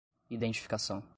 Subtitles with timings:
[0.29, 1.03] identificação